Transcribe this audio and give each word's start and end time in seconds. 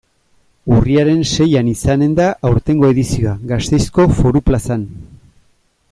Urriaren 0.77 1.19
seian 1.31 1.69
izanen 1.73 2.17
da 2.21 2.27
aurtengo 2.51 2.91
edizioa, 2.95 3.37
Gasteizko 3.53 4.11
Foru 4.21 4.43
Plazan. 4.49 4.91